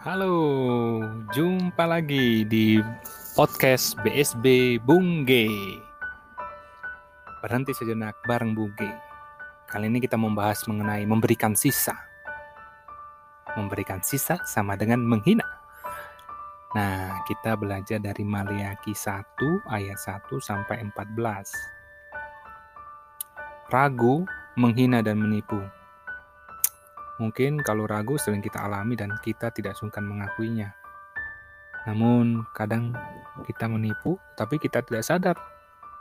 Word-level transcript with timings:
Halo, 0.00 1.04
jumpa 1.28 1.84
lagi 1.84 2.48
di 2.48 2.80
podcast 3.36 4.00
BSB 4.00 4.80
Bungge. 4.80 5.76
Berhenti 7.44 7.76
sejenak 7.76 8.16
bareng 8.24 8.56
Bungge. 8.56 8.88
Kali 9.68 9.92
ini 9.92 10.00
kita 10.00 10.16
membahas 10.16 10.64
mengenai 10.72 11.04
memberikan 11.04 11.52
sisa. 11.52 11.92
Memberikan 13.60 14.00
sisa 14.00 14.40
sama 14.48 14.72
dengan 14.72 15.04
menghina. 15.04 15.44
Nah, 16.72 17.20
kita 17.28 17.60
belajar 17.60 18.00
dari 18.00 18.24
Maliaki 18.24 18.96
1 18.96 19.36
ayat 19.68 20.00
1 20.00 20.40
sampai 20.40 20.80
14. 20.80 21.52
Ragu, 23.68 24.24
menghina 24.56 25.04
dan 25.04 25.20
menipu. 25.20 25.60
Mungkin 27.20 27.60
kalau 27.60 27.84
ragu 27.84 28.16
sering 28.16 28.40
kita 28.40 28.64
alami 28.64 28.96
dan 28.96 29.12
kita 29.20 29.52
tidak 29.52 29.76
sungkan 29.76 30.08
mengakuinya. 30.08 30.72
Namun 31.84 32.48
kadang 32.56 32.96
kita 33.44 33.68
menipu 33.68 34.16
tapi 34.40 34.56
kita 34.56 34.80
tidak 34.80 35.04
sadar 35.04 35.36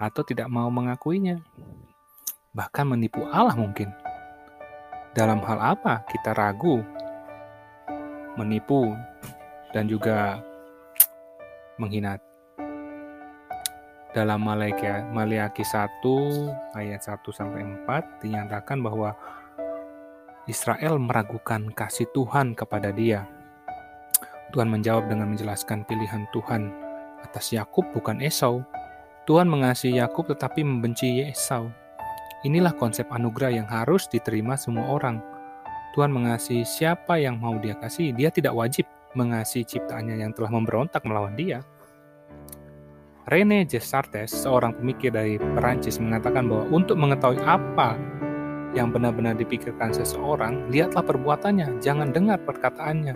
atau 0.00 0.24
tidak 0.24 0.48
mau 0.48 0.72
mengakuinya. 0.72 1.36
Bahkan 2.56 2.96
menipu 2.96 3.28
Allah 3.28 3.52
mungkin. 3.52 3.92
Dalam 5.12 5.44
hal 5.44 5.76
apa 5.76 6.00
kita 6.08 6.32
ragu, 6.32 6.80
menipu, 8.40 8.96
dan 9.76 9.84
juga 9.84 10.40
menghina. 11.76 12.16
Dalam 14.12 14.44
Maliaki 14.44 15.64
1 15.64 16.76
ayat 16.76 17.00
1 17.00 17.20
sampai 17.32 17.64
4 17.84 18.24
dinyatakan 18.24 18.80
bahwa 18.80 19.16
Israel 20.50 20.98
meragukan 20.98 21.70
kasih 21.70 22.10
Tuhan 22.10 22.58
kepada 22.58 22.90
dia. 22.90 23.30
Tuhan 24.50 24.66
menjawab 24.66 25.06
dengan 25.06 25.30
menjelaskan 25.30 25.86
pilihan 25.86 26.26
Tuhan 26.34 26.66
atas 27.22 27.54
Yakub 27.54 27.86
bukan 27.94 28.18
Esau. 28.18 28.66
Tuhan 29.22 29.46
mengasihi 29.46 30.02
Yakub 30.02 30.26
tetapi 30.26 30.66
membenci 30.66 31.22
Esau. 31.22 31.70
Inilah 32.42 32.74
konsep 32.74 33.06
anugerah 33.14 33.54
yang 33.54 33.68
harus 33.70 34.10
diterima 34.10 34.58
semua 34.58 34.90
orang. 34.90 35.22
Tuhan 35.94 36.10
mengasihi 36.10 36.66
siapa 36.66 37.22
yang 37.22 37.38
mau 37.38 37.54
dia 37.62 37.78
kasih. 37.78 38.10
Dia 38.10 38.34
tidak 38.34 38.58
wajib 38.58 38.82
mengasihi 39.14 39.62
ciptaannya 39.62 40.26
yang 40.26 40.34
telah 40.34 40.50
memberontak 40.50 41.06
melawan 41.06 41.38
dia. 41.38 41.62
Rene 43.30 43.62
Descartes, 43.62 44.34
seorang 44.34 44.74
pemikir 44.74 45.14
dari 45.14 45.38
Perancis, 45.38 46.02
mengatakan 46.02 46.50
bahwa 46.50 46.66
untuk 46.74 46.98
mengetahui 46.98 47.38
apa 47.46 47.94
yang 48.72 48.88
benar-benar 48.88 49.36
dipikirkan 49.36 49.92
seseorang, 49.92 50.68
lihatlah 50.72 51.04
perbuatannya, 51.04 51.80
jangan 51.84 52.08
dengar 52.12 52.40
perkataannya. 52.40 53.14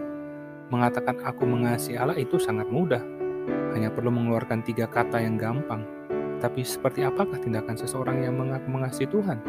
Mengatakan 0.69 1.23
aku 1.25 1.49
mengasihi 1.49 1.97
Allah 1.97 2.19
itu 2.19 2.37
sangat 2.37 2.69
mudah, 2.69 3.01
hanya 3.73 3.89
perlu 3.89 4.12
mengeluarkan 4.12 4.61
tiga 4.65 4.84
kata 4.84 5.21
yang 5.21 5.41
gampang. 5.41 5.84
Tapi 6.37 6.61
seperti 6.61 7.01
apakah 7.05 7.41
tindakan 7.41 7.81
seseorang 7.81 8.21
yang 8.21 8.37
mengaku 8.37 8.69
mengasihi 8.69 9.09
Tuhan? 9.09 9.41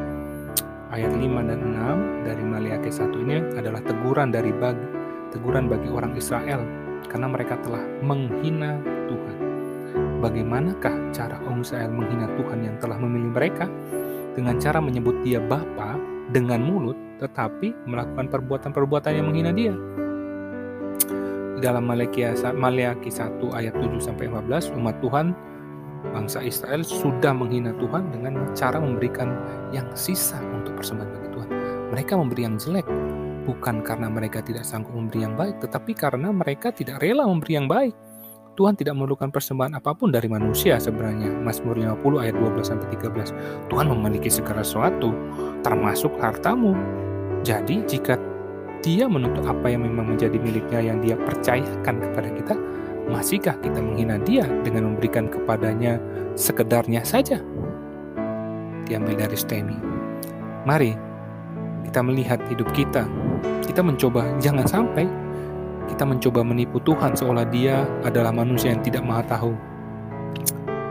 Ayat 0.87 1.11
5 1.11 1.49
dan 1.51 1.59
6 1.59 2.23
dari 2.23 2.43
Maliaki 2.47 2.87
1 2.87 3.11
ini 3.27 3.43
adalah 3.59 3.83
teguran 3.83 4.31
dari 4.31 4.55
bagi, 4.55 4.87
teguran 5.35 5.67
bagi 5.67 5.91
orang 5.91 6.15
Israel 6.15 6.63
karena 7.11 7.27
mereka 7.27 7.59
telah 7.59 7.83
menghina 7.99 8.79
Tuhan. 9.11 9.37
Bagaimanakah 10.23 11.11
cara 11.11 11.35
orang 11.43 11.59
Israel 11.59 11.91
menghina 11.91 12.31
Tuhan 12.39 12.59
yang 12.63 12.75
telah 12.79 12.95
memilih 13.03 13.35
mereka? 13.35 13.67
Dengan 14.37 14.61
cara 14.61 14.77
menyebut 14.77 15.17
dia 15.25 15.41
Bapa 15.41 15.96
dengan 16.31 16.59
mulut, 16.63 16.97
tetapi 17.23 17.73
melakukan 17.87 18.27
perbuatan-perbuatan 18.27 19.11
yang 19.15 19.27
menghina 19.31 19.51
dia. 19.55 19.73
Di 21.57 21.65
dalam 21.65 21.89
Maliaki 21.89 22.21
1 23.09 23.41
ayat 23.49 23.73
7 23.73 23.97
sampai 23.97 24.29
15, 24.29 24.77
umat 24.77 24.95
Tuhan 25.01 25.33
bangsa 26.13 26.45
Israel 26.45 26.85
sudah 26.85 27.33
menghina 27.33 27.73
Tuhan 27.81 28.13
dengan 28.13 28.53
cara 28.53 28.77
memberikan 28.77 29.33
yang 29.73 29.89
sisa 29.97 30.37
untuk 30.53 30.77
persembahan 30.77 31.09
bagi 31.09 31.29
Tuhan. 31.33 31.49
Mereka 31.97 32.13
memberi 32.13 32.41
yang 32.45 32.61
jelek, 32.61 32.85
bukan 33.49 33.81
karena 33.81 34.05
mereka 34.11 34.45
tidak 34.45 34.67
sanggup 34.67 34.93
memberi 34.93 35.25
yang 35.25 35.33
baik, 35.33 35.57
tetapi 35.63 35.97
karena 35.97 36.29
mereka 36.29 36.69
tidak 36.69 37.01
rela 37.01 37.25
memberi 37.25 37.53
yang 37.57 37.65
baik. 37.65 37.95
Tuhan 38.57 38.73
tidak 38.73 38.97
memerlukan 38.97 39.29
persembahan 39.29 39.77
apa 39.77 39.93
pun 39.93 40.09
dari 40.09 40.25
manusia 40.25 40.81
sebenarnya. 40.81 41.29
Mazmur 41.45 41.77
50 41.77 42.25
ayat 42.25 42.33
12 42.41 42.65
sampai 42.65 42.87
13. 42.89 43.69
Tuhan 43.69 43.85
memiliki 43.85 44.33
segala 44.33 44.65
sesuatu, 44.65 45.13
termasuk 45.67 46.15
hartamu. 46.23 46.71
Jadi 47.43 47.83
jika 47.83 48.15
dia 48.79 49.03
menuntut 49.03 49.43
apa 49.43 49.67
yang 49.67 49.83
memang 49.83 50.15
menjadi 50.15 50.39
miliknya 50.39 50.79
yang 50.79 51.03
dia 51.03 51.19
percayakan 51.19 51.99
kepada 51.99 52.29
kita, 52.31 52.55
masihkah 53.11 53.59
kita 53.59 53.83
menghina 53.83 54.15
dia 54.23 54.47
dengan 54.63 54.95
memberikan 54.95 55.27
kepadanya 55.27 55.99
sekedarnya 56.39 57.03
saja? 57.03 57.43
Diambil 58.87 59.27
dari 59.27 59.35
Steny. 59.35 59.75
Mari 60.63 60.95
kita 61.83 61.99
melihat 61.99 62.39
hidup 62.47 62.71
kita. 62.71 63.03
Kita 63.67 63.83
mencoba 63.83 64.23
jangan 64.39 64.63
sampai 64.63 65.03
kita 65.91 66.03
mencoba 66.03 66.43
menipu 66.43 66.79
Tuhan 66.83 67.15
seolah 67.15 67.47
dia 67.47 67.83
adalah 68.07 68.31
manusia 68.31 68.71
yang 68.71 68.83
tidak 68.83 69.03
maha 69.03 69.23
tahu. 69.27 69.51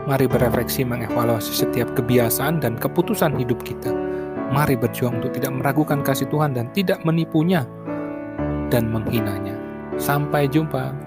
Mari 0.05 0.25
berefleksi 0.29 0.87
mengevaluasi 0.87 1.65
setiap 1.65 1.91
kebiasaan 1.97 2.63
dan 2.63 2.79
keputusan 2.79 3.35
hidup 3.37 3.59
kita. 3.61 4.06
Mari 4.47 4.79
berjuang 4.79 5.19
untuk 5.19 5.35
tidak 5.35 5.53
meragukan 5.59 5.99
kasih 6.03 6.27
Tuhan 6.31 6.55
dan 6.55 6.71
tidak 6.71 7.03
menipunya 7.03 7.67
dan 8.71 8.91
menghinanya. 8.91 9.55
Sampai 9.97 10.47
jumpa. 10.47 11.06